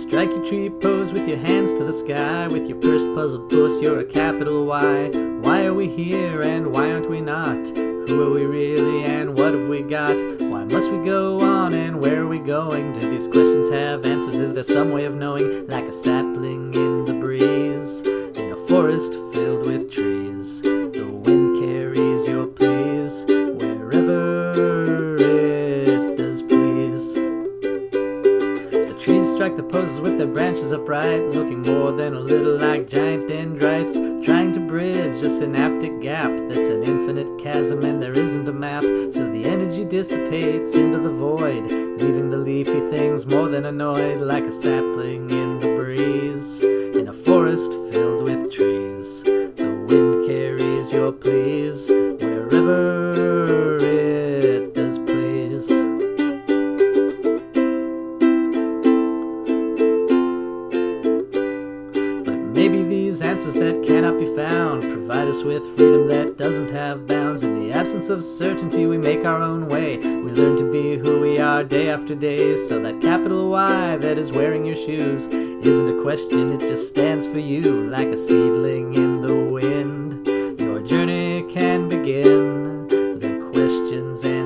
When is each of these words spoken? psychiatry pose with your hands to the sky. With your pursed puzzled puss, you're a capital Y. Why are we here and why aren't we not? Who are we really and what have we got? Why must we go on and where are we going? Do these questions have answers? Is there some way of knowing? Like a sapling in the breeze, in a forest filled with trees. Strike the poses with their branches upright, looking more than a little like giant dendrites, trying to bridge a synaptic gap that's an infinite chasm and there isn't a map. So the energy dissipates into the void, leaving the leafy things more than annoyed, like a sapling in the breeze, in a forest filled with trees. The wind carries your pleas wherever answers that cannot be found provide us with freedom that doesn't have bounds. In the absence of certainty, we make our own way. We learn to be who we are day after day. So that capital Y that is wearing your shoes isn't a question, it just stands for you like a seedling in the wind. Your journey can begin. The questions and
psychiatry 0.00 0.70
pose 0.70 1.12
with 1.12 1.28
your 1.28 1.36
hands 1.36 1.74
to 1.74 1.84
the 1.84 1.92
sky. 1.92 2.48
With 2.48 2.66
your 2.66 2.78
pursed 2.78 3.06
puzzled 3.14 3.50
puss, 3.50 3.80
you're 3.82 4.00
a 4.00 4.04
capital 4.04 4.64
Y. 4.64 5.10
Why 5.40 5.64
are 5.64 5.74
we 5.74 5.88
here 5.88 6.40
and 6.40 6.72
why 6.72 6.90
aren't 6.90 7.10
we 7.10 7.20
not? 7.20 7.68
Who 7.68 8.22
are 8.22 8.30
we 8.30 8.44
really 8.44 9.04
and 9.04 9.36
what 9.36 9.52
have 9.52 9.68
we 9.68 9.82
got? 9.82 10.16
Why 10.40 10.64
must 10.64 10.90
we 10.90 11.04
go 11.04 11.40
on 11.40 11.74
and 11.74 12.00
where 12.00 12.22
are 12.22 12.28
we 12.28 12.38
going? 12.38 12.94
Do 12.94 13.10
these 13.10 13.28
questions 13.28 13.68
have 13.70 14.06
answers? 14.06 14.36
Is 14.36 14.54
there 14.54 14.62
some 14.62 14.90
way 14.90 15.04
of 15.04 15.14
knowing? 15.14 15.66
Like 15.66 15.84
a 15.84 15.92
sapling 15.92 16.72
in 16.74 17.04
the 17.04 17.14
breeze, 17.14 18.00
in 18.00 18.52
a 18.52 18.68
forest 18.68 19.12
filled 19.32 19.66
with 19.66 19.92
trees. 19.92 20.09
Strike 29.40 29.56
the 29.56 29.62
poses 29.62 29.98
with 30.00 30.18
their 30.18 30.26
branches 30.26 30.70
upright, 30.70 31.22
looking 31.30 31.62
more 31.62 31.92
than 31.92 32.12
a 32.12 32.20
little 32.20 32.58
like 32.58 32.86
giant 32.86 33.26
dendrites, 33.26 33.94
trying 34.22 34.52
to 34.52 34.60
bridge 34.60 35.22
a 35.22 35.30
synaptic 35.30 35.98
gap 36.02 36.30
that's 36.46 36.66
an 36.66 36.82
infinite 36.82 37.38
chasm 37.38 37.82
and 37.82 38.02
there 38.02 38.12
isn't 38.12 38.46
a 38.46 38.52
map. 38.52 38.82
So 38.82 39.26
the 39.32 39.46
energy 39.46 39.86
dissipates 39.86 40.74
into 40.74 40.98
the 40.98 41.08
void, 41.08 41.62
leaving 41.62 42.28
the 42.28 42.36
leafy 42.36 42.80
things 42.90 43.24
more 43.24 43.48
than 43.48 43.64
annoyed, 43.64 44.20
like 44.20 44.44
a 44.44 44.52
sapling 44.52 45.30
in 45.30 45.58
the 45.58 45.68
breeze, 45.68 46.60
in 46.60 47.08
a 47.08 47.14
forest 47.14 47.72
filled 47.90 48.24
with 48.24 48.52
trees. 48.52 49.22
The 49.22 49.86
wind 49.88 50.26
carries 50.26 50.92
your 50.92 51.12
pleas 51.12 51.88
wherever 51.88 52.99
answers 63.30 63.54
that 63.54 63.80
cannot 63.86 64.18
be 64.18 64.26
found 64.34 64.82
provide 64.82 65.28
us 65.28 65.44
with 65.44 65.62
freedom 65.76 66.08
that 66.08 66.36
doesn't 66.36 66.68
have 66.68 67.06
bounds. 67.06 67.44
In 67.44 67.54
the 67.60 67.70
absence 67.70 68.08
of 68.08 68.24
certainty, 68.24 68.86
we 68.86 68.98
make 68.98 69.24
our 69.24 69.40
own 69.40 69.68
way. 69.68 69.98
We 69.98 70.32
learn 70.32 70.56
to 70.56 70.72
be 70.72 70.98
who 70.98 71.20
we 71.20 71.38
are 71.38 71.62
day 71.62 71.90
after 71.90 72.16
day. 72.16 72.56
So 72.56 72.82
that 72.82 73.00
capital 73.00 73.50
Y 73.50 73.96
that 73.98 74.18
is 74.18 74.32
wearing 74.32 74.66
your 74.66 74.74
shoes 74.74 75.26
isn't 75.28 75.96
a 75.96 76.02
question, 76.02 76.50
it 76.54 76.58
just 76.58 76.88
stands 76.88 77.24
for 77.24 77.38
you 77.38 77.88
like 77.88 78.08
a 78.08 78.16
seedling 78.16 78.94
in 78.94 79.20
the 79.20 79.36
wind. 79.36 80.26
Your 80.58 80.80
journey 80.80 81.44
can 81.54 81.88
begin. 81.88 82.88
The 82.88 83.48
questions 83.52 84.24
and 84.24 84.39